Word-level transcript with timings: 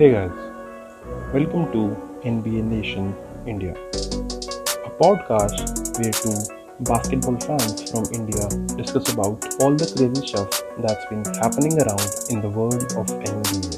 Hey 0.00 0.10
guys, 0.12 0.30
welcome 1.34 1.70
to 1.72 1.80
NBA 2.24 2.64
Nation 2.64 3.14
India, 3.46 3.72
a 3.72 4.90
podcast 5.00 5.98
where 5.98 6.12
two 6.12 6.32
basketball 6.80 7.36
fans 7.40 7.90
from 7.90 8.04
India 8.14 8.48
discuss 8.74 9.12
about 9.12 9.44
all 9.60 9.76
the 9.76 9.86
crazy 9.94 10.26
stuff 10.28 10.62
that's 10.78 11.04
been 11.10 11.22
happening 11.42 11.78
around 11.82 12.08
in 12.30 12.40
the 12.40 12.48
world 12.48 12.84
of 12.96 13.06
NBA. 13.34 13.76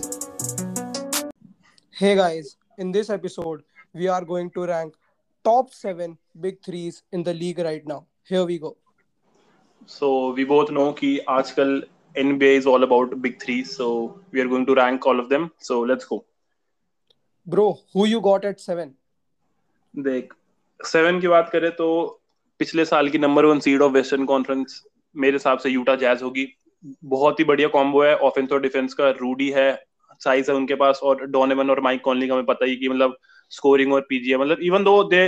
Hey 1.90 2.14
guys, 2.14 2.56
in 2.78 2.92
this 2.92 3.10
episode, 3.10 3.64
we 3.92 4.06
are 4.06 4.24
going 4.24 4.50
to 4.50 4.66
rank 4.66 4.94
top 5.42 5.74
7 5.74 6.16
big 6.40 6.62
threes 6.62 7.02
in 7.10 7.24
the 7.24 7.34
league 7.34 7.58
right 7.58 7.84
now. 7.84 8.06
Here 8.22 8.44
we 8.44 8.60
go. 8.60 8.76
So 9.86 10.30
we 10.30 10.44
both 10.44 10.70
know 10.70 10.92
कि 10.92 11.18
आजकल 11.28 11.82
NBA 12.15 12.57
is 12.57 12.65
all 12.65 12.83
about 12.83 13.21
big 13.21 13.41
three, 13.41 13.63
so 13.63 14.19
we 14.31 14.41
are 14.41 14.47
going 14.47 14.65
to 14.65 14.75
rank 14.75 15.05
all 15.05 15.19
of 15.19 15.29
them. 15.29 15.51
So 15.59 15.79
let's 15.81 16.05
go. 16.05 16.25
Bro, 17.47 17.79
who 17.93 18.05
you 18.05 18.21
got 18.21 18.45
at 18.45 18.59
7? 18.59 18.91
देख 19.93 20.33
seven 20.79 21.19
की 21.21 21.27
बात 21.27 21.49
करें 21.49 21.71
तो 21.75 21.87
पिछले 22.59 22.85
साल 22.85 23.09
की 23.09 23.17
number 23.17 23.45
one 23.45 23.59
seed 23.59 23.81
of 23.81 23.91
western 23.91 24.25
conference 24.25 24.81
मेरे 25.15 25.35
हिसाब 25.35 25.59
से 25.59 25.69
यूटा 25.69 25.95
जैज 25.95 26.21
होगी 26.23 26.47
बहुत 27.05 27.39
ही 27.39 27.45
बढ़िया 27.45 27.67
कॉम्बो 27.75 28.03
है 28.03 28.15
ऑफेंस 28.29 28.51
और 28.51 28.61
डिफेंस 28.61 28.93
का 28.93 29.09
रूडी 29.19 29.49
है 29.51 29.67
साइज़ 30.23 30.51
है 30.51 30.55
उनके 30.57 30.75
पास 30.75 30.99
और 31.03 31.25
डोनेवन 31.25 31.69
और 31.69 31.79
माइक 31.81 32.01
कॉनली 32.03 32.27
का 32.27 32.33
हमें 32.33 32.45
पता 32.45 32.65
ही 32.65 32.75
कि 32.75 32.89
मतलब 32.89 33.17
स्कोरिंग 33.51 33.93
और 33.93 34.05
पीजी 34.09 34.31
है 34.31 34.37
मतलब 34.37 34.59
even 34.61 34.83
though 34.83 35.03
they 35.03 35.27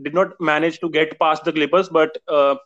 did 0.00 0.14
not 0.14 0.36
manage 0.42 0.80
to 0.80 0.88
get 0.88 1.16
past 1.20 1.42
the 1.46 1.52
Clippers 1.52 1.88
but 1.92 2.18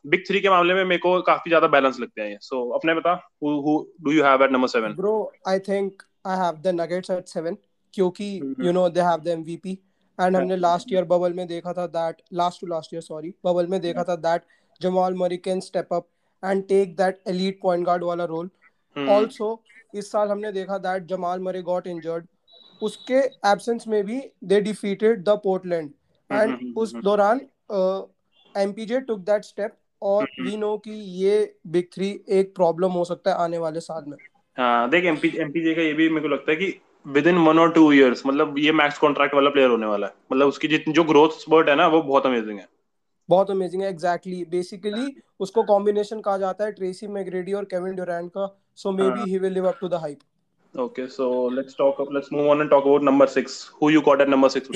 big 0.07 0.25
three 0.29 0.41
के 0.41 0.51
मामले 0.51 0.75
में 0.75 0.85
मेरे 0.85 0.99
को 0.99 1.21
काफ़ी 1.23 1.51
ज़्यादा 1.51 1.67
बैलेंस 1.69 2.01
लगते 2.01 2.23
हैं 2.23 2.39
सो 2.41 2.57
so, 2.57 2.75
अपने 2.75 2.95
बता 2.95 3.13
who 3.43 3.77
do 4.01 4.13
you 4.13 4.25
have 4.25 4.45
at 4.45 4.53
number 4.53 4.69
7 4.71 4.97
bro 4.97 5.15
I 5.49 5.59
think 5.69 6.03
I 6.27 6.39
have 6.39 6.61
the 6.63 6.75
Nuggets 6.75 7.11
at 7.11 7.29
7 7.29 7.57
क्योंकि 7.95 8.29
you 8.61 8.73
know 8.73 8.89
they 8.91 9.01
have 9.03 9.21
the 9.21 9.29
MVP 9.29 9.79
and 10.19 10.37
हमने 10.37 10.57
लास्ट 10.57 10.93
ईयर 10.93 11.05
बबल 11.07 11.33
में 11.33 11.47
देखा 11.47 11.73
था 11.73 11.87
that 11.95 12.23
last 12.33 12.61
to 12.61 12.67
last 12.67 12.95
year 12.95 13.03
sorry 13.03 13.35
bubble 13.45 13.67
में 13.67 13.81
देखा 13.81 14.05
था 14.05 14.17
that 14.25 14.43
Jamal 14.81 15.15
Murray 15.15 15.37
can 15.47 15.61
step 15.61 15.95
up 15.95 16.07
and 16.43 16.67
take 16.69 16.97
that 16.97 17.21
elite 17.29 17.61
point 17.63 17.87
guard 17.87 18.05
वाला 18.05 18.25
role 18.27 18.51
also 18.97 19.51
इस 19.95 20.11
साल 20.13 20.29
हमने 20.29 20.53
देखा 20.53 20.79
दैट 20.81 21.07
जमाल 21.07 21.41
मरी 21.41 21.63
गॉट 21.63 21.87
इंजर्ड 21.87 22.27
उसके 22.83 23.19
एब्सेंस 23.49 23.87
में 23.89 24.03
भी 24.05 24.21
they 24.45 24.61
defeated 24.61 25.23
the 25.25 25.39
Portland 25.45 25.91
and 26.33 26.75
उस 26.79 26.95
दौरान 27.05 27.41
एमपीजे 28.55 29.01
टुक 29.01 29.21
दैट 29.21 29.45
स्टेप 29.45 29.77
और 30.03 30.29
वी 30.41 30.57
नो 30.57 30.77
कि 30.79 30.93
ये 31.19 31.35
बिग 31.67 31.85
थ्री 31.95 32.09
एक 32.39 32.55
प्रॉब्लम 32.55 32.93
हो 32.93 33.05
सकता 33.05 33.31
है 33.31 33.37
आने 33.39 33.59
वाले 33.59 33.81
साल 33.81 34.05
में। 34.09 34.17
हाँ 34.59 34.89
देख 34.91 35.05
एमपी 35.05 35.33
एमपीजे 35.43 35.75
का 35.75 35.83
ये 35.83 35.93
भी 35.93 36.09
मेरे 36.09 36.29
को 36.29 36.35
लगता 36.35 36.51
है 36.51 36.57
कि 36.57 36.75
विद 37.07 37.27
इन 37.27 37.39
वन 37.47 37.59
और 37.59 37.73
टू 37.73 37.91
इयर्स 37.93 38.27
मतलब 38.27 38.59
ये 38.59 38.73
मैक्स 38.73 38.99
कॉन्ट्रैक्ट 38.99 39.35
वाला 39.35 39.51
प्लेयर 39.51 39.71
होने 39.71 39.87
वाला 39.87 40.07
है। 40.07 40.15
मतलब 40.33 40.49
उसकी 40.49 40.69
जितनी 40.69 40.95
जो 40.95 41.05
ग्रोथ 41.05 41.39
स्पर्ट 41.41 41.69
है 41.69 41.77
ना 41.77 41.87
वो 41.89 42.03
बहुत 42.03 42.27
अमेजिंग 42.27 42.59
है। 42.59 42.69
बहुत 43.29 43.51
अमेजिंग 43.51 43.83
है 43.83 43.89
एग्जैक्टली 43.89 44.45
बेसिकली 44.51 45.15
उसको 45.41 45.63
कॉम्बिनेशन 45.65 46.21
कहा 46.21 46.37
जाता 46.39 46.65
है 46.65 46.73
ट्रेसी 46.73 47.07
मैग्रेडी 47.09 47.53
और 47.53 47.65
केविन 47.65 47.95
ड्यूरेंट 47.95 48.31
का। 48.31 48.47
So 48.77 48.93
maybe 49.11 49.31
he 49.31 49.39
will 49.39 49.53
live 49.53 49.69
up 49.69 49.79
to 49.81 49.89
the 49.89 49.95
hype 50.03 50.19
Okay, 50.75 51.05
so 51.07 51.25
let's 51.55 51.75
talk. 51.75 51.99
Let's 52.11 52.31
move 52.33 52.47
on 52.51 52.63
and 52.63 52.71
talk 52.71 52.87
about 52.87 53.03
number 53.03 53.27
six. 53.27 53.57
Who 53.81 53.89
you 53.91 54.01
got 54.05 54.23
at 54.23 54.31
number 54.31 54.49
six? 54.49 54.71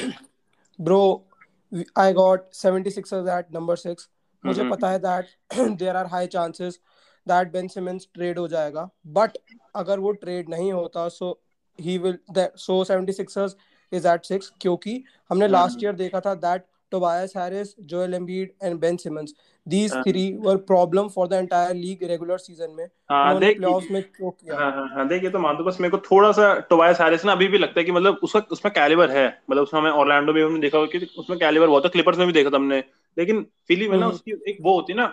Bro, 1.73 1.85
I 1.97 2.13
got 2.13 2.53
76ers 2.53 3.29
at 3.39 3.53
number 3.53 3.77
six. 3.77 4.09
मुझे 4.45 4.63
mm-hmm. 4.63 4.75
पता 4.75 4.91
है 4.91 5.01
that 5.03 5.79
there 5.79 5.97
are 5.97 6.07
high 6.07 6.27
chances 6.27 6.79
that 7.27 7.53
Ben 7.53 7.69
Simmons 7.69 8.07
trade 8.19 8.39
हो 8.39 8.49
जाएगा. 8.49 8.91
But 9.07 9.39
अगर 9.75 9.99
वो 9.99 10.13
trade 10.25 10.49
नहीं 10.49 10.73
होता, 10.73 11.09
so 11.11 11.39
he 11.79 11.99
will. 11.99 12.19
That, 12.35 12.59
so 12.67 12.85
76ers 12.85 13.57
is 13.93 14.07
at 14.07 14.27
six 14.27 14.51
क्योंकि 14.61 15.03
हमने 15.31 15.49
last 15.49 15.77
mm-hmm. 15.77 15.85
year 15.85 15.95
देखा 15.95 16.21
था 16.21 16.41
that 16.41 16.67
Tobias 16.93 17.33
Harris, 17.33 17.75
Joel 17.85 18.11
Embiid, 18.11 18.51
and 18.61 18.81
Ben 18.81 18.99
Simmons. 18.99 19.35
These 19.67 19.93
uh, 19.93 20.03
three 20.03 20.37
were 20.37 20.59
problem 20.59 21.09
for 21.11 21.27
the 21.29 21.39
entire 21.39 21.75
league 21.75 22.03
regular 22.03 22.39
season 22.39 22.77
में. 22.77 22.89
हाँ 23.11 23.39
देख 23.41 23.59
playoffs 23.59 23.91
में 23.91 24.01
चोक 24.01 24.37
किया. 24.37 24.57
हाँ 24.57 24.71
हाँ 24.73 24.89
हाँ 24.95 25.07
देख 25.09 25.25
ये 25.25 25.31
तो 25.31 25.39
मान 25.39 25.57
दो 25.57 25.65
बस 25.65 25.81
मेरे 25.81 25.91
को 25.91 25.99
थोड़ा 26.11 26.31
सा 26.33 26.53
टोबायस 26.71 27.01
हैरिस 27.01 27.25
ना 27.25 27.33
अभी 27.33 27.49
भी 27.49 27.59
लगता 27.59 27.81
है 27.81 27.85
कि 27.85 27.93
मतलब 27.93 28.21
उसका 28.23 28.41
उसमें 28.53 28.73
कैलिबर 28.75 29.11
है 29.11 29.27
मतलब 29.51 29.63
उसमें 29.63 29.81
हमें 29.81 29.91
ऑरलैंडो 29.91 30.33
में 30.33 30.43
हमने 30.45 30.61
देखा 30.61 30.85
कि 30.87 30.99
उसमें 31.19 31.39
कैलिबर 31.39 31.67
बहुत 31.67 31.85
है 31.85 31.91
क्लिपर्स 31.91 32.19
में 32.19 32.27
भी 32.27 32.33
देखा 32.33 32.51
था 32.51 32.57
हमने 32.57 32.83
लेकिन 33.17 33.47
फिली 33.69 33.89
में 33.89 33.99
ना 33.99 34.09
उसकी 34.09 34.33
एक 34.49 34.59
वो 34.63 34.75
होती 34.75 34.93
है 34.93 34.97
ना 34.99 35.07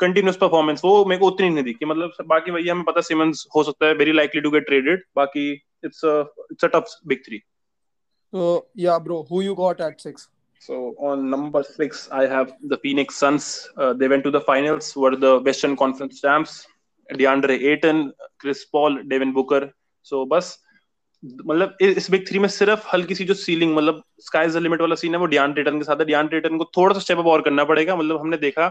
कंटिन्यूस 0.00 0.36
परफॉर्मेंस 0.36 0.80
वो 0.84 1.04
मेरे 1.04 1.20
को 1.20 1.26
उतनी 1.26 1.48
नहीं 1.50 1.64
दिखी 1.64 1.86
मतलब 1.86 2.26
बाकी 2.26 2.50
भैया 2.50 2.74
हमें 2.74 2.84
पता 2.84 3.00
सिमंस 3.08 3.46
हो 3.56 3.62
सकता 3.64 3.86
है 3.86 3.94
very 3.94 4.12
likely 4.12 4.40
to 4.40 4.50
get 4.50 4.66
traded 4.66 5.02
बाकी 5.16 5.50
it's 5.84 6.04
it's 6.52 6.64
a 6.64 6.68
tough 6.78 6.98
big 7.06 7.24
three 7.26 7.42
So 8.32 8.66
yeah, 8.74 8.98
bro, 9.04 9.24
who 9.28 9.40
you 9.40 9.54
got 9.56 9.80
at 9.80 10.00
six? 10.00 10.28
So 10.62 10.94
on 10.98 11.30
number 11.30 11.62
six, 11.62 12.08
I 12.12 12.26
have 12.26 12.52
the 12.62 12.76
Phoenix 12.76 13.16
Suns. 13.16 13.68
Uh, 13.76 13.92
they 13.94 14.08
went 14.08 14.24
to 14.24 14.30
the 14.30 14.42
finals, 14.42 14.94
were 14.94 15.16
the 15.16 15.40
Western 15.40 15.74
Conference 15.74 16.20
champs. 16.20 16.66
DeAndre 17.08 17.58
Ayton, 17.60 18.12
Chris 18.38 18.66
Paul, 18.66 19.02
Devin 19.04 19.32
Booker. 19.32 19.72
So 20.06 20.26
बस 20.26 20.58
मतलब 21.22 21.76
इस 21.82 22.10
big 22.10 22.26
three 22.28 22.38
में 22.38 22.48
सिर्फ़ 22.48 22.86
हल्की 22.92 23.14
सी 23.14 23.24
जो 23.24 23.34
ceiling 23.34 23.74
मतलब 23.76 24.02
sky 24.26 24.48
the 24.48 24.56
limit 24.56 24.80
वाला 24.80 24.94
scene 24.94 25.14
है 25.14 25.18
वो 25.20 25.26
डियान 25.32 25.54
रेटन 25.54 25.78
के 25.78 25.84
साथ 25.84 25.96
है 26.00 26.04
डियान 26.06 26.28
रेटन 26.32 26.58
को 26.58 26.64
थोड़ा 26.76 26.94
सा 26.94 27.00
स्टेप 27.00 27.18
अप 27.18 27.26
और 27.32 27.42
करना 27.42 27.64
पड़ेगा 27.64 27.96
मतलब 27.96 28.20
हमने 28.20 28.36
देखा 28.36 28.68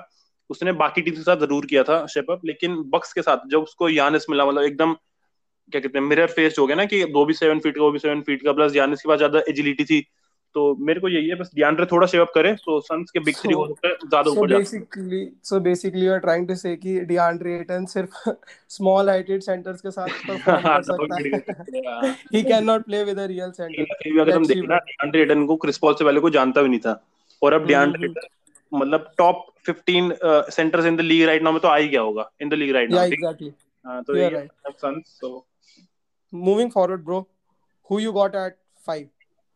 उसने 0.49 0.71
बाकी 0.79 1.01
टीम 1.01 1.15
के 1.15 1.21
साथ 1.21 1.37
ज़रूर 1.37 1.65
किया 1.65 1.83
था 1.89 2.05
स्टेप 2.13 2.31
अप 2.31 2.45
लेकिन 2.45 2.81
बक्स 2.95 3.13
के 3.13 3.21
साथ 3.21 3.47
जब 3.51 3.63
उसको 3.63 3.89
यानिस 3.89 4.29
मिला 4.29 4.45
मतलब 4.45 4.63
एकदम 4.63 4.93
क्या 4.93 5.81
कहते 5.81 5.99
हैं 5.99 6.05
मिरर 6.05 6.27
फेस 6.37 6.55
हो 6.59 6.65
गया 6.67 6.77
ना 6.77 6.85
कि 6.93 7.03
वो 7.17 7.25
भी 7.25 7.33
सेवन 7.33 7.59
फीट 7.59 7.75
का 7.75 7.83
वो 7.83 7.91
भी 7.91 7.99
सेवन 7.99 8.21
फीट 8.29 8.43
का 8.43 8.53
प्लस 8.53 8.75
यानिस 8.75 9.01
के 9.01 9.09
पास 9.09 9.17
ज़्यादा 9.17 9.41
एजिलिटी 9.49 9.85
थी 9.91 9.99
तो 10.55 10.63
मेरे 10.85 10.99
को 10.99 11.09
यही 11.09 11.27
है 11.29 11.35
बस 11.35 11.49
डियांड्रे 11.55 11.85
थोड़ा 11.85 12.07
सेव 12.07 12.21
अप 12.21 12.31
करे 12.35 12.53
तो 12.61 12.79
सन्स 12.81 13.11
के 13.11 13.19
बिग 13.25 13.35
थ्री 13.35 13.53
हो 13.53 13.65
सकता 13.67 13.87
है 13.87 13.93
ज़्यादा 14.03 14.31
ऊपर 14.31 14.55
basically 14.55 15.19
so 15.43 15.59
basically 15.67 16.05
you 16.05 16.13
are 16.13 16.19
trying 16.19 16.47
to 16.47 16.55
say 16.55 16.75
कि 16.77 16.99
डियांड्रे 17.11 17.55
एटन 17.55 17.85
सिर्फ़ 17.91 18.29
स्मॉल 18.69 19.09
हाइटेड 19.09 19.41
सेंटर्स 19.43 19.81
के 19.81 19.91
साथ 19.91 20.07
परफॉर्म 20.27 20.61
कर 20.61 20.81
सकता 20.83 21.99
है। 22.05 22.11
He 22.33 22.43
can 22.43 22.63
not 22.65 22.85
play 22.85 23.03
with 23.03 23.19
a 23.19 23.25
real 23.27 23.51
centre 23.51 24.21
अगर 24.21 24.33
हम 24.35 24.45
देखें 24.47 24.67
ना 24.67 24.77
डियांड्रे 24.79 25.21
एटन 25.21 25.45
को 25.45 25.55
क्रिस 25.65 25.77
पॉल 25.77 25.93
से 25.93 26.05
पहले 26.05 26.19
को 26.19 26.29
जानता 26.37 26.61
भी 26.61 26.69
नहीं 26.69 26.79
था 26.79 27.01
और 27.41 27.53
अब 27.53 27.65
डियांड्रे 27.67 28.13
मतलब 28.71 29.11
top 29.17 29.45
15 29.69 30.49
centres 30.51 30.85
in 30.85 30.95
the 30.95 31.01
league 31.01 31.25
right 31.27 31.43
now 31.43 31.53
में 31.53 31.61
तो 31.61 31.67
आ 31.67 31.75
ही 31.75 31.87
गया 31.87 32.01
होगा 32.01 32.29
in 32.41 32.49
the 32.49 32.53
league 32.53 32.73
right 32.75 32.91
now 32.91 33.05
exactly 33.05 33.51
हाँ 33.85 34.01
तो 34.03 34.15
ये 34.17 34.47
Suns 34.69 35.17
so 35.19 35.31
moving 36.33 36.71
forward 36.71 37.03
bro 37.05 37.19
who 37.89 37.99
you 37.99 38.11
got 38.11 38.35
at 38.35 38.55
5 38.87 39.05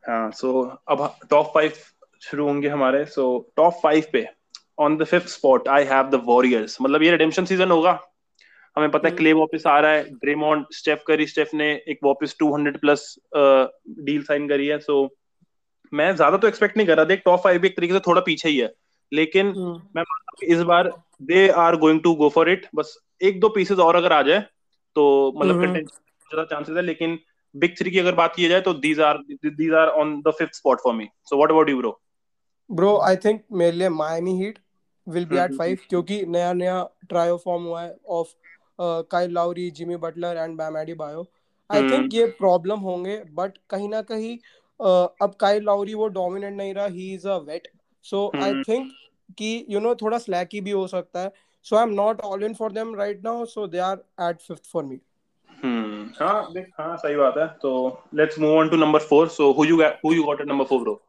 हाँ 0.03 0.31
सो 0.31 0.61
अब 0.87 1.15
टॉप 1.29 1.51
फाइव 1.53 1.73
शुरू 2.21 2.45
होंगे 2.45 2.67
हमारे 2.67 3.05
सो 3.05 3.25
टॉप 3.55 3.73
फाइव 3.83 4.05
पे 4.13 4.25
on 4.79 4.97
the 4.97 5.03
fifth 5.03 5.27
spot 5.27 5.67
I 5.67 5.83
have 5.83 6.09
the 6.09 6.21
Warriors 6.25 6.77
मतलब 6.81 7.03
ये 7.03 7.11
रिडेम्पशन 7.11 7.45
सीज़न 7.45 7.71
होगा। 7.71 7.99
हमें 8.77 8.91
पता 8.91 9.07
है 9.09 9.15
क्ले 9.15 9.31
हम्म। 9.31 9.39
वापस 9.39 9.67
आ 9.67 9.79
रहा 9.79 9.91
है 9.91 10.03
ड्रेमोंड 10.13 10.65
स्टेफ 10.73 11.03
करी 11.07 11.25
स्टेफ 11.27 11.53
ने 11.53 11.71
एक 11.87 11.99
वापस 12.03 12.35
200 12.43 12.77
प्लस 12.77 13.15
डील 13.35 14.23
साइन 14.23 14.47
करी 14.49 14.67
है 14.67 14.79
सो 14.79 14.95
मैं 15.93 16.15
ज़्यादा 16.15 16.37
तो 16.37 16.47
एक्सपेक्ट 16.47 16.77
नहीं 16.77 16.87
कर 16.87 16.95
रहा। 16.95 17.05
देख 17.05 17.21
टॉप 17.25 17.39
फाइव 17.39 17.59
भी 17.61 17.67
एक 17.67 17.75
तरीके 17.77 17.93
से 17.93 17.99
थोड़ा 17.99 18.21
पीछे 18.21 18.49
ही 18.49 18.57
है 18.57 18.73
लेकिन 19.11 19.47
hmm. 19.47 19.81
मैं 19.95 20.01
मानता 20.01 20.31
हूँ 20.31 20.55
इस 20.55 20.61
बार 20.63 20.91
they 21.21 21.47
are 21.47 21.75
going 21.75 22.01
to 22.01 22.13
go 22.15 22.29
for 22.29 22.49
it 22.49 22.67
बस 22.75 22.97
एक 23.21 23.39
दो 23.39 23.49
पीसेस 23.49 23.79
और 23.79 23.95
अगर 23.95 24.13
आ 24.13 24.21
जाए 24.21 24.39
तो 24.95 25.33
मतलब 25.37 25.61
ज़्यादा 25.63 26.43
चांसेस 26.43 26.75
है 26.75 26.81
लेकिन 26.81 27.19
बिग 27.55 27.75
थ्री 27.79 27.91
की 27.91 27.99
अगर 27.99 28.15
बात 28.15 28.35
की 28.35 28.47
जाए 28.49 28.61
तो 28.61 28.73
these 28.73 28.99
are 28.99 29.17
these 29.45 29.73
are 29.73 29.87
on 29.87 30.21
the 30.21 30.31
fifth 30.37 30.55
spot 30.55 30.79
for 30.79 30.93
me 30.93 31.09
so 31.25 31.37
what 31.37 31.51
about 31.51 31.69
you 31.69 31.77
bro 31.77 31.99
bro 32.69 32.97
I 32.97 33.15
think 33.15 33.43
मेरे 33.51 33.71
लिए 33.71 33.89
Miami 33.89 34.37
Heat 34.37 34.59
will 35.07 35.25
be 35.25 35.37
at 35.37 35.53
five 35.53 35.77
क्योंकि 35.89 36.25
नया 36.25 36.53
नया 36.53 36.83
ट्रायो 37.09 37.37
फॉर्म 37.37 37.63
हुआ 37.63 37.81
है 37.81 37.95
of 38.09 38.33
Kyle 38.81 39.33
Lowry 39.33 39.71
Jimmy 39.71 39.95
Butler 39.95 40.37
and 40.37 40.57
Bam 40.57 40.77
Adebayo 40.93 41.25
I 41.69 41.89
think 41.91 42.13
ये 42.13 42.25
problem 42.25 42.79
होंगे 42.79 43.23
but 43.33 43.57
कहीं 43.69 43.89
ना 43.89 44.01
कहीं 44.01 44.37
uh, 44.37 45.07
अब 45.21 45.35
काइल 45.39 45.65
लाउरी 45.65 45.93
वो 45.93 46.07
डोमिनेंट 46.07 46.57
नहीं 46.57 46.73
रहा 46.73 46.85
he 46.85 47.13
is 47.13 47.27
a 47.27 47.37
vet 47.37 47.67
so 48.03 48.31
I 48.35 48.63
think 48.63 48.91
कि 49.37 49.65
यू 49.69 49.79
नो 49.79 49.95
थोड़ा 49.95 50.17
स्लैकी 50.17 50.61
भी 50.61 50.71
हो 50.71 50.87
सकता 50.87 51.21
है. 51.21 51.31
So 51.63 51.75
I 51.75 51.83
am 51.83 51.93
not 51.93 52.21
all 52.21 52.43
in 52.43 52.53
for 52.53 52.71
them 52.71 52.95
right 52.95 53.23
now 53.23 53.45
so 53.45 53.67
they 53.67 53.77
are 53.77 54.03
at 54.21 54.41
fifth 54.41 54.71
for 54.71 54.83
me 54.83 54.99
hmm 55.63 56.07
हाँ 56.19 56.51
देख 56.53 56.67
हाँ 56.79 56.95
सही 56.97 57.15
बात 57.15 57.37
है 57.37 57.47
तो 57.61 57.71
let's 58.15 58.39
move 58.39 58.57
on 58.57 58.69
to 58.69 58.77
number 58.77 58.99
four 59.09 59.27
so 59.29 59.51
who 59.51 59.65
you 59.65 59.81
who 60.05 60.13
you 60.13 60.23
got 60.23 60.41
at 60.41 60.47
number 60.47 60.65
four 60.65 60.81
bro 60.81 61.01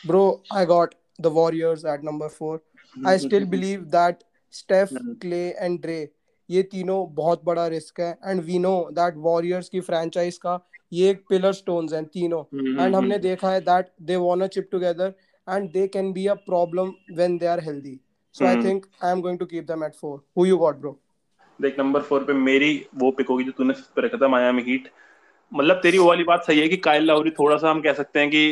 bro 0.00 0.22
I 0.52 0.66
got 0.66 0.94
the 1.20 1.26
Warriors 1.34 1.84
at 1.84 2.04
number 2.04 2.28
four 2.28 2.60
I 2.96 3.18
still 3.18 3.44
believe 3.46 3.80
that 3.90 4.22
Steph 4.54 4.88
Klay 5.22 5.46
and 5.48 5.80
Dray 5.80 6.08
ये 6.48 6.62
तीनों 6.62 6.98
बहुत 7.14 7.44
बड़ा 7.44 7.66
risk 7.66 8.00
है 8.00 8.10
and 8.26 8.40
we 8.42 8.58
know 8.58 8.74
that 8.92 9.14
Warriors 9.18 9.68
की 9.68 9.80
franchise 9.80 10.38
का 10.38 10.58
ये 10.92 11.10
एक 11.10 11.24
pillar 11.28 11.52
stones 11.52 11.92
हैं 11.92 12.04
तीनों. 12.04 12.42
एंड 12.84 12.94
हमने 12.94 13.18
देखा 13.18 13.50
है 13.50 13.60
that 13.60 13.90
they 14.02 14.16
want 14.16 14.44
chip 14.44 14.68
together 14.72 15.14
and 15.46 15.70
they 15.72 15.86
can 15.88 16.12
be 16.12 16.26
a 16.26 16.34
problem 16.46 16.92
when 17.12 17.36
they 17.38 17.46
are 17.46 17.60
healthy 17.64 17.98
so 18.34 18.46
I 18.46 18.56
think 18.64 18.86
I 19.04 19.12
am 19.12 19.20
going 19.20 19.38
to 19.38 19.46
keep 19.46 19.64
them 19.64 19.84
at 19.84 19.94
four 19.94 20.20
who 20.38 20.46
you 20.46 20.56
got 20.56 20.76
bro 20.76 20.98
देख 21.60 21.78
number 21.78 22.00
four 22.00 22.24
पे 22.24 22.32
मेरी 22.32 22.72
वो 22.96 23.10
pick 23.10 23.28
होगी 23.28 23.44
जो 23.44 23.52
तूने 23.52 23.74
पे 23.96 24.02
रखा 24.02 24.18
था 24.18 24.28
मायामी 24.28 24.62
हीट 24.62 24.88
मतलब 25.52 25.80
तेरी 25.82 25.98
वो 25.98 26.06
वाली 26.08 26.24
बात 26.24 26.44
सही 26.46 26.60
है 26.60 26.68
कि 26.68 26.76
काइल 26.78 27.06
लाउरी 27.06 27.30
थोड़ा 27.30 27.56
सा 27.56 27.70
हम 27.70 27.80
कह 27.80 27.92
सकते 27.92 28.20
हैं 28.20 28.30
कि 28.30 28.42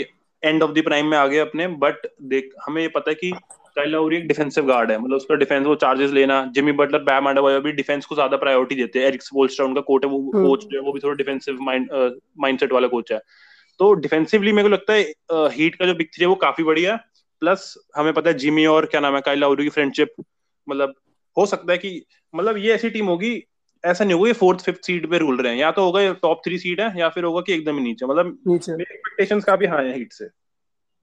एंड 0.43 0.63
ऑफ़ 0.63 0.73
द 0.73 0.83
प्राइम 0.85 1.07
में 1.07 1.17
आ 1.19 1.27
गए 1.27 1.39
अपने 1.39 1.67
बट 1.79 2.07
देख 2.25 2.51
हमें 2.67 2.81
ये 2.83 2.89
पता 2.89 3.11
है 3.11 3.15
कि 3.15 3.31
काइल 3.77 3.91
लाउरी 3.93 4.17
एक 4.17 4.27
डिफेंसिव 4.29 4.67
गार्ड 4.67 4.91
है। 4.91 4.99
मतलब 4.99 5.17
उसका 5.17 5.35
डिफेंस 5.35 5.67
वो 5.67 5.75
चार्जेस 5.77 6.11
लेना 6.11 6.45
जिमी 6.55 6.73
बटलर 6.73 7.03
बैम 7.03 7.29
आंडा 7.29 7.59
भी 7.59 7.73
डिफेंस 7.73 8.07
को 8.07 8.15
ज़्यादा 8.15 8.37
प्रायोरिटी 8.37 8.75
देते 8.75 8.99
हैं। 8.99 9.07
एरिक 9.07 9.23
स्पोल्स्ट्रा 9.23 9.67
उनका 9.67 9.81
कोच 9.83 10.05
है 10.05 10.11
वो 10.11 10.19
कोच 10.33 10.65
जो 10.65 10.79
है 10.79 10.85
वो 10.87 10.93
भी 10.93 11.01
थोड़ा 11.01 11.15
डिफेंसिव 11.17 11.59
माइंड 11.63 11.89
माइंडसेट 12.39 12.73
वाला 12.73 12.89
कोच 12.89 13.13
है। 13.13 13.21
तो 13.81 13.93
डिफेंसिवली 13.97 14.53
मेरे 14.53 14.69
को 14.69 14.73
लगता 14.73 14.93
है 14.93 15.51
हीट 15.53 15.75
का 15.75 15.87
जो 15.87 15.95
बिग 15.95 16.07
थ्री 16.07 16.25
है 16.25 16.29
वो 16.29 16.35
काफ़ी 16.37 16.65
बढ़िया 16.65 16.93
है। 16.93 17.01
प्लस 17.43 17.75
हमें 17.97 18.13
पता 18.13 18.31
है 18.31 18.37
जिमी 18.39 18.67
और 18.67 18.87
क्या 18.87 19.01
नाम 19.01 19.15
है 19.15 19.21
कायल 19.21 19.41
लाहौरी 19.41 19.65
की 19.65 19.71
फ्रेंडशिप 19.71 20.15
मतलब 20.69 20.95
हो 21.37 21.47
सकता 21.47 21.73
है 21.73 21.79
कि 21.79 21.91
मतलब 22.35 22.57
ये 22.57 22.75
ऐसी 22.75 22.91
टीम 22.91 23.07
होगी 23.07 23.45
ऐसा 23.85 24.05
नहीं 24.05 24.15
होगा 24.15 24.27
ये 24.27 24.33
फोर्थ 24.33 24.61
फिफ्थ 24.61 24.85
सीट 24.85 25.11
पे 25.11 25.19
रूल 25.19 25.41
रहे 25.41 25.53
हैं। 25.53 25.61
या 25.61 25.71
तो 25.71 25.85
होगा 25.85 26.13
टॉप 26.13 26.41
थ्री 26.45 26.59
सीट 26.59 26.81
है 26.81 26.99
या 26.99 27.09
फिर 27.09 27.25
होगा 27.25 27.41
कि 27.41 27.53
एकदम 27.53 27.79
ही 27.79 27.83
नीचे। 27.85 28.07
मतलब 28.07 28.39
मेरी 28.49 28.83
एक्सपेक्टेशंस 28.83 29.45
काफ़ी 29.45 29.67
हाई 29.67 29.85
है 29.85 29.95
हीट 29.97 30.13
से। 30.13 30.29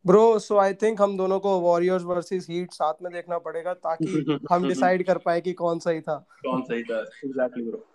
ब्रो 0.06 0.40
सो 0.40 0.58
आई 0.58 0.74
थिंक 0.74 1.02
हम 1.02 1.18
दोनों 1.18 1.40
को 1.40 1.60
वॉरियर्स 1.60 2.04
वर्सेस 2.04 2.48
हीट 2.50 2.72
साथ 2.72 2.94
में 3.02 3.14
देखना 3.14 3.38
पड़ेगा 3.38 3.74
ताकि 3.74 4.26
हम 4.52 4.68
डिसाइड 4.68 5.06
कर 5.06 5.18
पाए 5.18 5.42
कि 5.42 5.54
कौन 5.54 5.80
सही 5.80 6.02
था। 6.02 6.28
कौन 6.46 6.62
सही 6.62 6.84
था 6.84 7.00
exactly 7.00 7.64
bro 7.64 7.86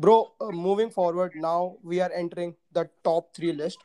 bro 0.00 0.50
moving 0.50 0.90
forward 0.90 1.32
now 1.36 1.74
we 1.86 1.98
are 1.98 2.12
entering 2.12 2.52
the 2.74 2.88
top 3.04 3.28
3 3.40 3.54
list 3.54 3.80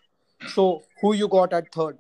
so 0.47 0.83
who 1.03 1.13
you 1.13 1.27
got 1.27 1.53
at 1.53 1.63
third 1.63 1.95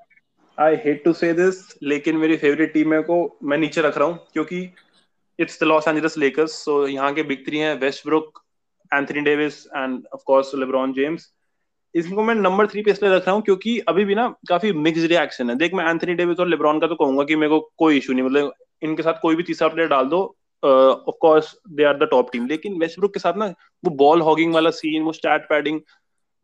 I 0.59 0.75
hate 0.75 1.03
to 1.03 1.13
say 1.13 1.33
this 1.33 1.77
लेकिन 1.83 2.17
मेरी 2.17 2.37
फेवरेट 2.37 2.73
टीम 2.73 2.93
है 2.93 3.01
को 3.01 3.37
मैं 3.43 3.57
नीचे 3.57 3.81
रख 3.81 3.97
रहा 3.97 4.07
हूँ 4.07 4.19
क्योंकि 4.33 4.73
it's 5.39 5.59
the 5.61 5.63
Los 5.63 5.87
Angeles 5.87 6.17
Lakers 6.17 6.51
so 6.65 6.87
यहाँ 6.87 7.13
के 7.13 7.23
बिग 7.23 7.45
3 7.45 7.55
हैं 7.55 7.79
Westbrook 7.79 8.39
Anthony 8.91 9.21
Davis 9.21 9.65
and 9.67 10.03
of 10.13 10.21
course 10.25 10.51
LeBron 10.55 10.93
James 10.93 11.31
इसको 11.95 12.23
मैं 12.23 12.35
नंबर 12.35 12.67
थ्री 12.67 12.81
पे 12.81 12.91
इसलिए 12.91 13.11
रख 13.11 13.25
रहा 13.27 13.35
हूँ 13.35 13.41
क्योंकि 13.43 13.77
अभी 13.79 14.05
भी 14.05 14.15
ना 14.15 14.27
काफ़ी 14.49 14.71
मिक्स 14.73 15.01
रिएक्शन 15.01 15.49
है। 15.49 15.55
देख, 15.55 15.73
मैं 15.73 15.85
एंथनी 15.89 16.13
डेविस 16.13 16.39
और 16.39 16.47
लेब्रॉन 16.47 16.79
का 16.79 16.87
तो 16.87 16.95
कहूँगा 16.95 17.23
कि 17.23 17.35
मेरे 17.35 17.49
को 17.49 17.59
कोई 17.77 17.97
इशू 17.97 18.13
नहीं। 18.13 18.23
मतलब 18.23 18.53
इनके 18.81 19.03
साथ 19.03 19.13
कोई 19.21 19.35
भी 19.35 19.43
तीसरा 19.43 19.67
प्लेयर 19.67 19.89
डाल 19.89 20.05
दो 20.05 20.21
of 20.63 21.15
course 21.21 21.55
they 21.69 21.83
are 21.83 21.97
the 21.97 22.07
top 22.11 22.31
team 22.31 22.47
लेकिन 22.47 22.79
वेस्टब्रुक 22.79 23.13
के 23.13 23.19
साथ 23.19 23.37
ना 23.37 23.45
वो 23.83 23.89
बॉल 23.95 24.21
हॉगिंग 24.21 24.53
वाला 24.53 24.69
सीन 24.69 25.03
वो 25.03 25.11
स्टैट 25.13 25.41
पैडिंग 25.49 25.81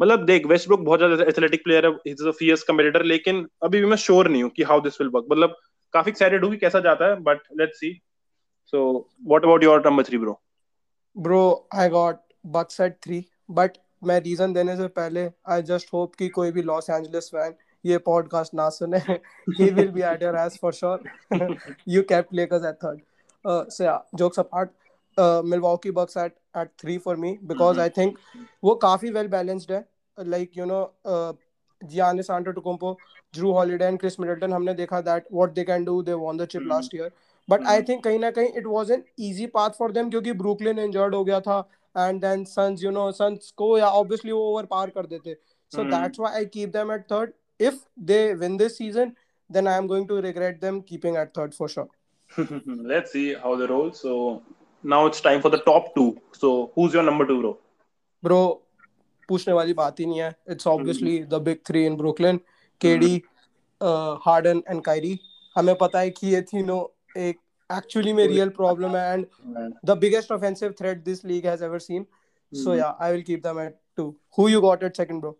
मतलब 0.01 0.25
देख 0.25 0.45
वेस्टब्रुक 0.45 0.79
बहुत 0.79 0.99
ज़्यादा 0.99 1.23
एथलेटिक 1.23 1.63
प्लेयर 1.63 1.85
है 1.85 1.91
इज़ 2.05 2.27
अ 2.27 2.31
फियर्स 2.31 2.65
लेकिन 3.03 3.47
अभी 3.63 3.79
भी 3.79 3.85
मैं 3.85 3.97
श्योर 3.97 4.29
नहीं 4.29 4.43
हूँ 4.43 4.51
कि 4.51 4.63
हाउ 4.63 4.81
दिस 4.81 5.01
विल 5.01 5.09
वर्क 5.13 5.25
मतलब 5.31 5.55
काफ़ी 5.93 6.11
एक्साइटेड 6.11 6.43
हूँ 6.43 6.51
कि 6.51 6.57
कैसा 6.57 6.79
जाता 6.79 7.05
है 7.05 7.15
but 7.15 7.41
let's 7.59 7.79
see 7.79 7.99
so 8.71 8.81
what 9.27 9.43
about 9.43 9.63
your 9.63 9.85
number 9.85 10.03
3 10.05 10.19
bro 10.21 10.39
bro 11.15 11.67
I 11.75 11.89
got 11.89 12.17
Bucks 12.55 12.79
at 12.81 12.97
3 13.07 13.21
बट 13.51 13.77
मैं 14.03 14.19
रीजन 14.21 14.53
देने 14.53 14.75
से 14.77 14.87
पहले 14.99 15.29
आई 15.49 15.61
जस्ट 15.69 15.93
होप 15.93 16.15
कि 16.15 16.27
कोई 16.35 16.51
भी 16.51 16.61
लॉस 16.63 16.89
एंजलिस 16.89 17.29
फ़ैन 17.31 17.53
ये 17.85 17.97
पॉडकास्ट 18.05 18.53
ना 18.53 18.69
सुने। 18.69 18.97
He 18.97 19.69
will 19.69 19.91
be 19.91 20.01
at 20.01 20.23
your 20.23 20.35
edge 20.37 20.57
for 20.61 20.73
sure 20.73 21.57
you 21.87 22.03
kept 22.09 22.33
Lakers 22.33 22.65
at 22.65 22.75
third 22.83 23.01
so 23.45 23.83
या 23.83 24.03
jokes 24.15 24.39
apart 24.39 24.69
Milwaukee 25.45 25.91
Bucks 25.91 26.17
at 26.17 26.35
at 26.57 26.71
3 26.85 26.97
for 27.03 27.15
me 27.17 27.37
because 27.43 27.79
I 27.79 27.89
think 27.97 28.17
वो 28.63 28.75
काफ़ी 28.83 29.11
well 29.11 29.27
balanced 29.27 29.71
है। 29.71 29.85
Like 30.17 30.57
you 30.57 30.65
know 30.65 30.81
Giannis 31.81 32.29
Antetokounmpo 32.29 32.91
Drew 33.33 33.51
Holiday 33.53 33.85
and 33.85 33.99
Chris 33.99 34.19
Middleton 34.19 34.53
हमने 34.53 34.73
देखा 34.73 35.01
that 35.01 35.27
what 35.33 35.51
they 35.53 35.63
can 35.63 35.83
do 35.85 36.01
they 36.03 36.13
won 36.23 36.37
the 36.37 36.45
chip 36.45 36.61
last 36.67 36.95
year 36.95 37.11
but 37.49 37.65
I 37.67 37.81
think 37.83 38.03
कहीं 38.03 38.19
ना 38.19 38.31
कहीं 38.31 38.47
it 38.57 38.65
was 38.67 38.91
an 38.93 39.03
easy 39.19 39.45
path 39.53 39.77
for 39.79 39.91
them 39.91 40.09
क्योंकि 40.09 40.33
Brooklyn 40.41 40.79
injured 40.79 41.15
हो 41.15 41.23
गया 41.23 41.39
था 41.41 41.59
and 41.95 42.21
then 42.21 42.43
Suns 42.47 42.83
you 42.83 42.91
know 42.91 43.11
Suns 43.13 43.51
को 43.57 43.77
या 43.77 43.89
ऑब्वियसली 44.01 44.31
वो 44.31 44.41
ओवर 44.49 44.65
पार 44.71 44.89
कर 44.89 45.05
देते। 45.05 45.33
So 45.71 45.83
that's 45.85 46.19
why 46.19 46.33
I 46.33 46.45
keep 46.47 46.69
them 46.69 46.91
at 46.93 47.01
third 47.11 47.33
if 47.59 47.79
they 48.11 48.21
win 48.35 48.57
this 48.57 48.77
season 48.77 49.13
then 49.49 49.67
I 49.67 49.77
am 49.77 49.87
going 49.87 50.07
to 50.07 50.19
regret 50.21 50.61
them 50.61 50.79
keeping 50.89 51.17
at 51.17 51.31
third 51.37 51.53
for 51.53 51.69
sure 51.69 51.87
let's 52.91 53.11
see 53.11 53.31
how 53.43 53.55
the 53.55 53.67
roll 53.69 53.89
so 53.95 54.11
now 54.83 55.07
it's 55.07 55.23
time 55.23 55.41
for 55.41 55.51
the 55.51 55.61
top 55.65 55.93
2 55.97 56.11
so 56.35 56.51
who 56.77 56.87
is 56.87 56.95
your 56.95 57.05
number 57.05 57.25
2 57.25 57.39
bro 57.39 57.51
bro 58.23 58.41
पूछने 59.29 59.53
वाली 59.53 59.73
बात 59.73 59.99
ही 59.99 60.05
नहीं 60.05 60.19
है। 60.19 60.29
It's 60.51 60.67
obviously 60.67 61.17
the 61.23 61.41
big 61.43 61.57
3 61.69 61.85
in 61.85 61.95
Brooklyn 61.97 62.37
KD 62.81 63.15
Harden 64.25 64.61
and 64.69 64.81
Kyrie 64.83 65.19
हमें 65.55 65.75
पता 65.77 65.99
है 65.99 66.09
कि 66.11 66.27
ये 66.27 66.41
तीनों 66.51 66.79
एक 67.27 67.37
actually 67.69 68.13
my 68.17 68.25
real 68.29 68.51
problem 68.61 68.95
and 68.99 69.25
the 69.89 69.95
biggest 70.05 70.31
offensive 70.31 70.71
threat 70.77 71.03
this 71.05 71.23
league 71.31 71.45
has 71.49 71.61
ever 71.67 71.79
seen. 71.79 72.05
So 72.51 72.73
yeah, 72.73 72.93
I 72.99 73.11
will 73.11 73.23
keep 73.23 73.43
them 73.43 73.59
at 73.63 73.75
two. 73.97 74.07
Who 74.37 74.47
you 74.49 74.61
got 74.61 74.85
at 74.87 74.99
second, 75.01 75.21
bro? 75.25 75.33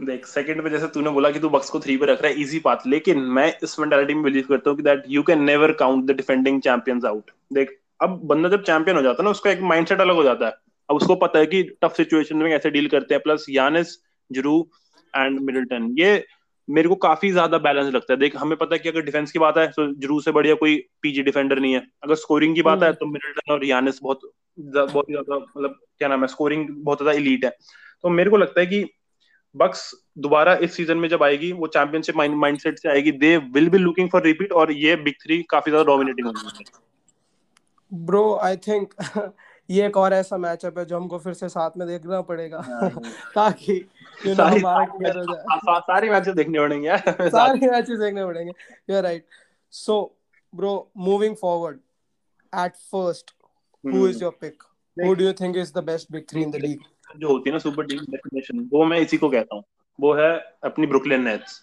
देख 0.00 0.26
second 0.26 0.62
पे 0.62 0.70
जैसे 0.70 0.86
तूने 0.94 1.10
बोला 1.16 1.30
कि 1.30 1.38
तू 1.40 1.48
बक्स 1.48 1.68
को 1.70 1.80
थ्री 1.80 1.96
पे 1.96 2.06
रख 2.06 2.22
रहा 2.22 2.32
है 2.32 2.40
इजी 2.42 2.58
पाथ 2.60 2.86
लेकिन 2.86 3.18
मैं 3.36 3.46
इस 3.62 3.78
मेंटालिटी 3.80 4.14
में 4.14 4.22
बिलीव 4.22 4.46
करता 4.48 4.70
हूँ 4.70 4.76
कि 4.76 4.82
that 4.82 5.02
you 5.08 5.22
can 5.22 5.42
never 5.44 5.72
count 5.82 6.04
the 6.06 6.16
defending 6.16 6.60
champions 6.62 7.04
out 7.04 7.30
देख 7.52 7.78
अब 8.02 8.20
बंदा 8.32 8.48
जब 8.48 8.62
चैंपियन 8.62 8.96
हो 8.96 9.02
जाता 9.02 9.22
है 9.22 9.24
ना 9.24 9.30
उसका 9.30 9.50
एक 9.50 9.60
माइंडसेट 9.62 10.00
अलग 10.00 10.14
हो 10.14 10.22
जाता 10.22 10.46
है। 10.46 10.52
अब 10.90 10.96
उसको 10.96 11.16
पता 11.16 11.38
है 11.38 11.46
कि 11.46 11.62
टफ 11.82 11.94
सिचुएशन 11.96 12.36
में 12.36 12.50
कैसे 12.52 12.70
डील 12.70 12.88
करते 12.88 13.14
हैं। 13.14 13.22
Plus 13.22 13.46
Giannis 13.50 13.96
Jrue 14.30 14.56
and 15.16 15.40
Middleton 15.40 15.94
ये 15.98 16.16
मेरे 16.68 16.88
को 16.88 16.94
काफ़ी 16.96 17.30
ज़्यादा 17.30 17.58
बैलेंस 17.60 17.92
लगता 17.94 18.12
है। 18.12 18.18
देख 18.18 18.36
हमें 18.36 18.56
पता 18.58 18.74
है 18.74 18.78
कि 18.78 18.88
अगर 18.88 19.02
डिफेंस 19.02 19.32
की 19.32 19.38
बात 19.38 19.58
है 19.58 19.66
तो 19.68 19.86
ज़रूर 19.94 20.22
से 20.22 20.32
बढ़िया 20.32 20.54
कोई 20.56 20.76
पीजी 21.02 21.22
डिफेंडर 21.22 21.58
नहीं 21.60 21.72
है। 21.74 21.82
अगर 22.04 22.14
स्कोरिंग 22.16 22.54
की 22.54 22.62
बात 22.62 22.82
है 22.82 22.88
हम्म। 22.88 22.96
तो 22.96 23.06
मिडल्टन 23.06 23.52
और 23.52 23.64
यानिस 23.64 23.98
बहुत 24.02 24.20
बहुत 24.58 25.06
ज़्यादा 25.06 25.36
मतलब 25.36 25.78
क्या 25.98 26.08
नाम 26.08 26.20
है 26.20 26.26
स्कोरिंग 26.28 26.66
बहुत 26.70 26.98
ज़्यादा 26.98 27.18
इलीट 27.18 27.44
है। 27.44 27.50
तो 28.04 28.08
मेरे 28.10 28.30
को 28.30 28.36
लगता 28.36 28.60
है 28.60 28.66
कि 28.66 28.84
बक्स 29.54 29.90
दोबारा 30.18 30.54
इस 30.56 30.76
सीज़न 30.76 30.96
में 30.98 31.08
जब 31.08 31.22
आएगी 31.22 31.50
वो 31.52 31.66
चैंपियनशिप 31.68 32.16
माइंडसेट 32.16 32.78
से 32.78 32.88
आएगी 32.88 33.12
they 33.14 33.36
will 33.36 33.68
be 33.68 33.78
looking 33.78 34.08
for 34.10 34.22
repeat 34.22 34.52
और 34.52 34.72
ये 34.72 34.96
बिग 34.98 35.14
थ्री 35.22 35.42
काफ़ी 35.50 35.70
ज़्यादा 35.70 35.86
डोमिनेटिंग 35.86 36.26
होगी। 36.26 36.64
ब्रो 37.92 38.34
आई 38.44 38.56
थिंक 38.58 38.94
ये 39.68 39.86
एक 39.86 39.96
और 39.96 40.12
ऐसा 40.12 40.36
मैचअप 40.36 40.78
है 40.78 40.84
जो 40.84 40.96
हमको 40.96 41.18
फिर 41.18 41.32
से 41.32 41.48
साथ 41.48 41.76
में 41.76 41.86
देखना 41.88 42.20
पड़ेगा। 42.22 42.60
हाँ, 42.60 42.80
हाँ। 42.90 43.12
ताकि 43.34 43.76
you 44.26 44.34
know, 44.34 44.48
हमारा 44.50 44.84
क्लियर 44.84 45.18
हो 45.18 45.24
जाए। 45.24 45.80
सारी 45.80 46.10
मैचेस 46.10 46.34
देखने 46.40 46.58
पड़ेंगे 46.58 46.88
यार 46.88 47.28
सारी 47.28 47.66
मैचेस 47.66 47.98
देखने 47.98 48.24
पड़ेंगे। 48.26 48.52
You 48.90 48.96
are 48.96 49.02
right 49.02 49.26
so 49.72 49.96
bro 50.52 50.74
moving 50.96 51.36
forward 51.36 51.78
at 52.52 52.76
first 52.92 53.34
who 53.84 54.06
is 54.08 54.22
your 54.24 54.36
pick 54.40 54.62
who 54.96 55.14
do 55.14 55.24
you 55.24 55.32
think 55.32 55.56
is 55.56 55.72
the 55.74 55.84
best 55.84 56.12
big 56.12 56.26
3 56.34 56.42
in 56.42 56.50
the 56.50 56.56
league 56.56 56.80
जो 57.18 57.28
होती 57.28 57.50
है 57.50 57.52
ना 57.52 57.58
सुपर 57.58 57.86
टीम 57.86 58.04
डेफिनेशन 58.10 58.68
वो 58.72 58.84
मैं 58.84 58.98
इसी 59.00 59.16
को 59.16 59.28
कहता 59.28 59.54
हूँ। 59.54 59.64
वो 59.98 60.12
है 60.14 60.30
अपनी 60.64 60.86
ब्रुकलिन 60.86 61.22
नेट्स 61.22 61.60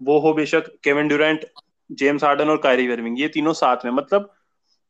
वो 0.00 0.18
हो 0.20 0.32
बेशक 0.34 0.66
केविन 0.84 1.08
ड्यूरेंट 1.08 1.44
जेम्स 1.90 2.24
हार्डन 2.24 2.48
और 2.48 2.56
कायरी 2.56 2.88
वर्विंग 2.88 3.20
ये 3.20 3.28
तीनों 3.28 3.52
साथ 3.52 3.84
में 3.84 3.92
मतलब 3.92 4.32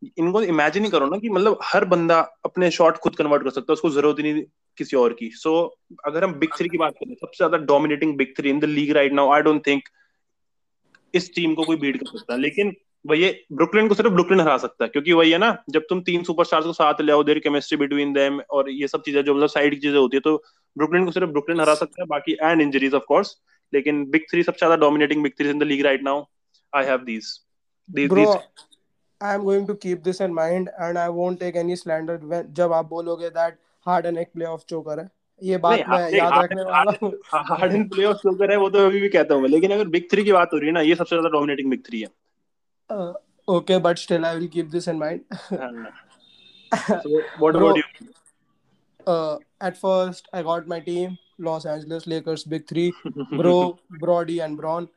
इनको 0.03 0.43
इमेजिन 0.43 0.85
ही 0.85 0.91
करो 0.91 1.07
ना 1.07 1.19
कि 1.19 1.29
मतलब 1.29 1.59
हर 1.65 1.85
बंदा 1.85 2.19
अपने 2.45 2.71
शॉट 2.71 2.97
खुद 2.99 3.17
कन्वर्ट 3.17 3.43
कर 3.43 3.51
सकता 3.51 3.73
है 3.73 3.75
उसको 3.75 3.91
ज़रूरत 3.91 4.19
ही 4.19 4.33
नहीं 4.33 4.43
किसी 4.79 4.97
और 4.97 5.13
की। 5.13 5.31
सो 5.31 5.51
so, 5.51 5.99
अगर 6.07 6.25
हम 6.25 6.35
बिग 6.35 6.51
थ्री 6.59 6.69
की 6.69 6.79
बात 6.79 6.95
करें 6.95 7.15
सबसे 7.15 7.37
ज़्यादा 7.37 7.57
dominating 7.67 8.17
big 8.17 8.35
three 8.39 8.51
in 8.51 8.61
the 8.61 8.65
league 8.65 8.93
right 8.93 9.13
now 9.13 9.33
I 9.33 9.43
don't 9.43 9.67
think 9.67 9.83
इस 11.15 11.35
टीम 11.35 11.55
को 11.55 11.65
कोई 11.65 11.77
बीट 11.77 11.97
कर 11.97 12.19
सकता 12.19 12.35
है। 12.35 12.41
लेकिन 12.41 12.75
वही 13.07 13.31
ब्रुकलिन 13.53 13.89
को 13.89 13.95
सिर्फ़ 13.95 14.13
ब्रुकलिन 14.13 14.41
हरा 14.41 14.57
सकता 14.59 14.85
है 14.85 14.89
क्योंकि 14.89 15.13
वही 15.13 15.31
है 15.31 15.39
ना 15.39 15.57
जब 15.71 15.83
तुम 15.89 16.01
तीन 16.03 16.23
सुपरस्टार्स 16.23 16.67
को 16.67 16.73
साथ 16.73 17.01
ले 17.01 17.13
आओ 17.13 17.23
देर 17.23 17.39
केमिस्ट्री 17.39 17.79
बिटवीन 17.79 18.13
देम 18.13 18.41
और 18.51 18.71
ये 18.71 18.89
सब 18.89 19.03
चीज़ें 19.03 19.23
जो 19.25 19.35
मतलब 19.35 19.49
साइड 19.49 19.75
की 19.75 19.81
चीज़ें 19.81 19.99
होती 19.99 20.17
है 20.17 20.21
तो 20.21 20.37
ब्रुकलिन 20.77 21.05
को 21.05 21.11
सिर्फ़ 21.11 21.31
ब्रुकलिन 21.31 21.61
हरा 21.61 21.75
सकता 21.75 22.03
है 22.03 22.07
बाकी 22.07 22.33
एंड 22.43 22.63
इंजरीज 22.63 22.95
ऑफ़ 22.95 23.03
कोर्स 23.09 23.37
लेकिन 23.75 24.05
बिग 24.11 24.23
थ्री 24.31 24.43
सबसे 24.43 24.59
ज़्यादा 24.59 24.77
dominating 24.77 25.23
big 25.23 25.33
three 25.39 25.51
in 25.51 25.59
the 25.59 25.63
league 25.63 25.85
right 25.87 26.03
now 26.03 26.25
I 26.73 26.85
have 26.85 26.99
these 26.99 27.39
these 29.21 29.29
I 29.29 29.35
am 29.35 29.45
going 29.45 29.67
to 29.67 29.75
keep 29.75 30.05
this 30.05 30.21
in 30.21 30.35
mind 30.35 30.71
and 30.79 30.99
I 30.99 31.09
won't 31.09 31.41
take 31.41 31.57
any 31.57 31.77
slander 31.77 32.19
when 32.19 32.55
जब 32.55 32.73
आप 32.73 32.89
बोलोगे 32.89 33.33
that 33.33 33.53
Harden 33.87 34.17
एक 34.17 34.29
playoff 34.37 34.67
choker 34.67 34.99
है 34.99 35.11
ये 35.43 35.57
बात 35.57 35.81
मैं 35.89 36.11
याद 36.13 36.33
रखने 36.45 36.63
वाला 36.63 36.93
हूँ 37.03 37.13
हार्डन 37.35 37.89
प्लेऑफ 37.89 38.17
choker 38.27 38.51
है 38.51 38.57
वो 38.57 38.71
तो 38.71 38.87
अभी 38.87 39.01
भी 39.01 39.09
कहता 39.09 39.35
हूँ 39.35 39.49
लेकिन 39.49 39.71
अगर 39.71 39.89
बिग 39.89 40.11
थ्री 40.11 40.25
की 40.25 40.33
बात 40.33 40.51
हो 40.53 40.59
रही 40.59 40.67
है 40.67 40.73
ना 40.73 40.81
ये 40.81 40.95
सबसे 40.95 41.17
ज़्यादा 41.17 41.29
डोमिनेटिंग 41.29 41.71
बिग 41.71 41.83
थ्री 41.87 42.01
है 42.01 42.09
okay 43.49 43.79
but 43.79 43.99
still 43.99 44.25
I 44.25 44.37
will 44.37 44.49
keep 44.49 44.71
this 44.71 44.87
in 44.89 44.99
mind 44.99 45.21
so 47.03 47.23
what 47.39 47.57
about 47.57 47.77
you 47.77 47.83
uh, 49.07 49.39
at 49.61 49.77
first 49.77 50.29
I 50.33 50.43
got 50.43 50.69
my 50.69 50.81
team 50.81 51.19
Los 51.39 51.67
Angeles 51.67 52.07
Lakers 52.07 52.45
big 52.45 52.69
three 52.69 52.93
bro 53.31 53.79
Brody 53.91 54.41
and 54.41 54.57
Braun 54.57 54.89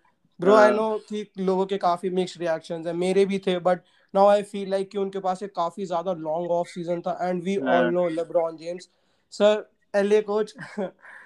bro 0.44 0.56
I 0.56 0.72
know 0.72 0.98
कि 1.10 1.26
लोगों 1.40 1.66
के 1.66 1.78
काफ़ी 1.78 2.10
mixed 2.10 2.42
reactions 2.42 2.88
है। 2.88 2.94
मेरे 2.94 3.26
भी 3.26 3.40
थे 3.40 3.60
but 3.60 3.80
now 4.16 4.28
I 4.28 4.44
feel 4.44 4.70
like 4.70 4.90
कि 4.90 4.98
उनके 4.98 5.20
पास 5.20 5.44
एक 5.44 5.56
काफ़ी 5.56 5.86
ज़्यादा 5.86 6.14
लॉन्ग 6.14 6.52
ऑफ़ 6.52 6.68
सीज़न 6.68 7.02
था 7.02 7.18
and 7.22 7.44
we 7.44 7.58
all 7.58 7.86
know 7.86 8.08
LeBron 8.10 8.58
James 8.58 8.90
sir 9.32 9.72
LA 9.96 10.22
coach 10.22 10.54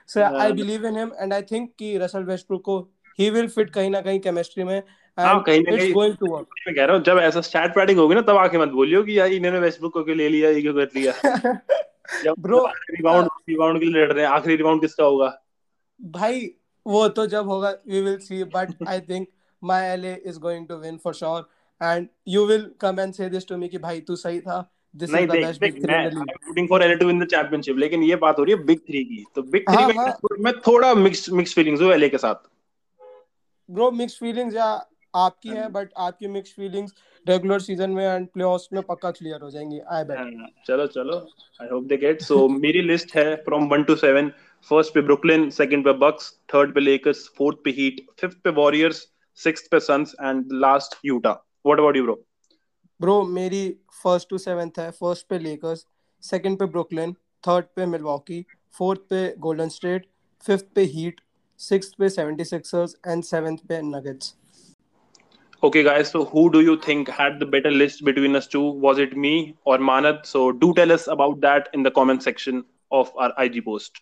sir 0.08 0.22
I 0.22 0.52
believe 0.52 0.86
in 0.86 0.98
him 0.98 1.12
and 1.20 1.34
I 1.34 1.42
think 1.42 1.72
कि 1.80 1.98
रसल 1.98 2.24
वेस्टब्रुक 2.24 2.62
को 2.62 2.80
ही 3.20 3.30
विल 3.30 3.48
फिट 3.48 3.70
कहीं 3.70 3.90
ना 3.90 4.02
कहीं 4.02 4.20
केमिस्ट्री 4.20 4.64
में 4.64 4.84
हाँ, 5.20 5.44
कहीं 5.44 5.62
ना 5.62 5.78
कहीं 5.78 5.94
मैं 5.94 6.76
कह 6.76 6.86
रहा 6.86 6.96
हूँ 6.96 7.04
जब 7.04 7.18
ऐसा 7.18 7.42
स्टैट 7.42 7.98
होगी 7.98 8.16
ना 8.16 8.22
तब 8.22 8.38
आके 8.38 8.58
मत 8.58 8.70
बोलियो 8.70 9.04
कि 9.04 9.20
यार 9.20 9.28
इन्होंने 9.28 9.60
वेस्टब्रुक 9.60 9.94
को 9.94 10.14
ले 10.14 10.30
लिया 10.30 10.50
ये 10.50 10.62
क्यों 10.62 10.74
कर 10.74 10.90
लिया। 10.96 11.14
ब्रो 12.40 12.66
रिबाउंड 12.68 13.30
रिबाउंड 13.50 13.80
के 13.80 13.86
लिए 13.86 14.04
लड़ 14.04 14.12
रहे 14.12 14.26
हैं 14.26 14.32
आखिरी 14.32 14.56
रिबाउंड 14.56 14.82
किसका 14.82 15.04
होगा? 15.04 15.44
भाई 16.02 16.52
वो 16.88 17.08
तो 17.20 17.26
जब 17.28 17.50
होगा 17.50 17.74
we 17.92 18.02
will 18.08 18.18
see 18.30 18.44
but 18.56 18.74
I 18.88 19.00
think 19.12 19.30
my 19.62 19.78
LA 19.92 20.16
is 20.32 20.38
going 20.48 20.66
to 20.72 20.80
win 20.82 20.98
for 21.06 21.14
sure. 21.14 21.44
And 21.82 22.10
you 22.36 22.44
will 22.50 22.66
come 22.84 23.00
and 23.00 23.16
say 23.16 23.30
this 23.30 23.46
to 23.52 23.58
me 23.62 23.70
कि 23.70 23.78
भाई 23.78 24.02
तू 24.02 24.16
सही 24.16 24.40
था। 24.42 24.58
This 24.94 25.12
नहीं 25.14 25.26
is 25.28 25.32
the 25.32 25.38
देख 25.38 25.46
best 25.48 25.62
देख 25.62 25.74
big 25.74 25.82
three 25.82 25.92
मैं 25.94 26.04
in 26.10 26.16
the 26.16 26.26
league. 26.26 26.46
Rooting 26.48 26.68
for 26.70 26.84
LA 26.84 26.96
to 26.96 27.06
win 27.08 27.20
the 27.24 27.28
championship 27.32 27.78
लेकिन 27.78 28.04
ये 28.04 28.16
बात 28.24 28.40
हो 28.40 28.44
रही 28.44 28.56
है 28.56 28.64
बिग 28.66 28.80
थ्री 28.88 29.04
की। 29.06 29.24
तो 29.36 29.42
बिग 29.42 29.64
थ्री 29.70 29.76
हाँ, 29.76 29.88
में 29.88 29.96
हाँ। 29.96 30.38
मैं 30.40 30.54
थोड़ा 30.68 30.94
मिक्स 30.96 31.30
मिक्स 31.40 31.54
फीलिंग्स 31.56 31.82
हूँ 31.82 31.92
एलए 31.94 32.10
के 32.10 32.18
साथ। 32.18 32.48
ब्रो 33.70 33.92
मिक्स 33.92 34.18
फीलिंग्स 34.20 34.56
या 34.56 34.66
आपकी 35.16 35.50
है 35.50 35.68
बट 35.72 35.90
आपकी 35.98 36.28
मिक्स 36.28 36.54
फीलिंग्स 36.56 36.94
रेगुलर 37.26 37.60
सीज़न 37.60 37.90
में 37.90 38.04
एंड 38.06 38.28
प्लेऑफ्स 38.34 38.68
में 38.74 38.82
पक्का 38.90 39.12
क्लियर 39.12 39.42
हो 39.42 39.50
जाएँगी 39.52 39.80
आई 39.80 40.04
बेट 40.04 40.18
हाँ, 40.18 40.48
चलो 40.68 40.86
चलो। 40.88 41.18
I 41.62 41.68
hope 41.72 41.84
they 41.84 41.98
get 41.98 42.22
so 42.22 42.48
मेरी 42.50 42.82
लिस्ट 42.82 43.16
है 43.16 43.36
from 43.46 43.68
one 43.70 43.84
to 43.84 43.96
seven 43.96 44.32
first 44.70 44.94
पे 44.94 45.02
ब्रुकलिन 45.02 45.50
सेकंड 45.58 45.86
पे 45.86 45.94
बक्स 46.06 46.32
थर्ड 46.54 46.74
पे 46.74 46.80
लेकर्स 46.82 47.28
फोर्थ 47.38 47.58
पे 47.64 47.72
हीट 47.80 48.02
फिफ्थ 48.22 48.38
पे 48.44 48.50
वॉरियर्स 48.62 49.06
सिक्स्थ 49.44 49.70
पे 49.72 49.80
Suns 49.80 50.16
and 50.22 50.54
last 50.66 50.98
Utah 51.06 51.32
what 51.66 51.80
about 51.80 51.98
you 51.98 52.04
bro 52.04 52.16
bro 53.00 53.22
मेरी 53.38 53.64
फ़र्स्ट 54.04 54.30
टू 54.30 54.38
सेवेंथ 54.48 54.80
है 54.80 54.90
फ़र्स्ट 54.92 55.28
पे 55.30 55.40
लेकर्स 55.40 55.86
सेकंड 56.24 56.60
पे 56.60 56.66
ब्रुकलिन 56.76 57.14
थर्ड 57.48 57.66
पे 57.76 57.86
मिलवॉकी 57.86 58.46
फोर्थ 58.78 59.02
पे 59.10 59.28
गोल्डन 59.48 59.70
स्टेट 59.78 60.08
फिफ्थ 60.46 60.66
पे 60.76 60.84
हीट 60.96 61.22
सिक्स्थ 61.60 61.96
पे 62.00 62.10
76ers 62.10 62.94
एंड 63.08 63.24
सेवेंथ 63.24 63.58
पे 63.70 63.82
Nuggets 63.94 64.36
Okay, 65.64 65.82
guys. 65.86 66.10
So, 66.12 66.20
who 66.24 66.42
do 66.52 66.60
you 66.62 66.74
think 66.78 67.08
had 67.10 67.40
the 67.40 67.46
better 67.54 67.70
list 67.72 68.04
between 68.06 68.36
us 68.36 68.48
two? 68.48 68.66
Was 68.82 69.00
it 69.00 69.16
me 69.18 69.32
or 69.66 69.78
Manad? 69.80 70.20
So, 70.32 70.52
do 70.52 70.68
tell 70.80 70.92
us 70.92 71.08
about 71.08 71.40
that 71.46 71.70
in 71.74 71.86
the 71.88 71.92
comment 71.96 72.26
section 72.28 72.60
of 72.92 73.10
our 73.18 73.34
IG 73.46 73.66
post. 73.66 73.98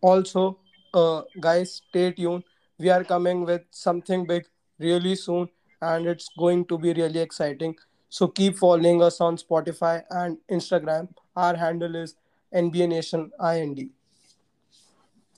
Also 0.00 0.58
uh, 0.94 1.22
guys 1.40 1.82
stay 1.88 2.12
tuned 2.12 2.44
we 2.78 2.90
are 2.90 3.04
coming 3.04 3.44
with 3.44 3.62
something 3.70 4.26
big 4.26 4.44
really 4.78 5.14
soon 5.14 5.48
and 5.82 6.06
it's 6.06 6.28
going 6.38 6.64
to 6.66 6.78
be 6.78 6.92
really 6.92 7.20
exciting 7.20 7.74
so 8.08 8.28
keep 8.28 8.56
following 8.56 9.02
us 9.02 9.20
on 9.20 9.36
spotify 9.36 10.02
and 10.10 10.38
instagram 10.50 11.08
our 11.36 11.56
handle 11.56 11.96
is 11.96 12.14
nba 12.54 12.88
nation 12.96 13.30
ind 13.54 13.88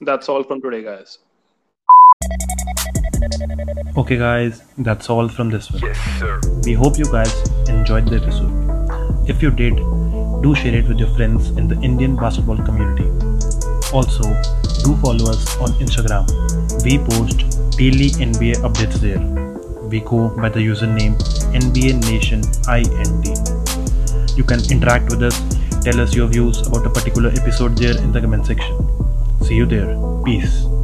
That's 0.08 0.28
all 0.32 0.42
from 0.50 0.60
today, 0.64 0.82
guys. 0.84 1.18
Okay, 3.96 4.16
guys, 4.16 4.62
that's 4.78 5.10
all 5.10 5.28
from 5.28 5.50
this 5.50 5.70
one. 5.70 5.82
yes 5.82 5.98
sir 6.20 6.40
We 6.64 6.72
hope 6.82 6.98
you 7.02 7.04
guys 7.16 7.34
enjoyed 7.68 8.08
the 8.08 8.16
episode. 8.16 9.28
If 9.28 9.42
you 9.42 9.50
did, 9.50 9.76
do 10.46 10.54
share 10.54 10.74
it 10.74 10.88
with 10.88 10.98
your 10.98 11.10
friends 11.18 11.50
in 11.50 11.68
the 11.68 11.78
Indian 11.90 12.16
basketball 12.16 12.56
community. 12.70 13.08
Also, 13.92 14.22
do 14.84 14.96
follow 14.96 15.30
us 15.30 15.56
on 15.58 15.70
Instagram. 15.84 16.24
We 16.84 16.98
post 16.98 17.38
daily 17.76 18.10
NBA 18.10 18.62
updates 18.62 19.00
there. 19.00 19.20
We 19.88 20.00
go 20.00 20.28
by 20.36 20.48
the 20.48 20.60
username 20.60 21.16
NBA 21.52 22.00
Nation 22.08 22.40
IND. 22.68 23.26
You 24.38 24.44
can 24.44 24.60
interact 24.70 25.10
with 25.10 25.22
us, 25.22 25.36
tell 25.82 26.00
us 26.00 26.14
your 26.14 26.28
views 26.28 26.66
about 26.66 26.86
a 26.86 26.90
particular 26.90 27.30
episode 27.30 27.76
there 27.76 27.98
in 27.98 28.12
the 28.12 28.20
comment 28.20 28.46
section. 28.46 28.76
See 29.42 29.56
you 29.56 29.66
there. 29.66 29.96
Peace. 30.24 30.79